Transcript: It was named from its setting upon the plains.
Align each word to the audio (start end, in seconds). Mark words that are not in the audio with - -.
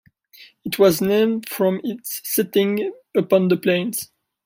It 0.65 0.79
was 0.79 0.99
named 0.99 1.47
from 1.47 1.79
its 1.83 2.21
setting 2.23 2.91
upon 3.15 3.49
the 3.49 3.57
plains. 3.57 4.09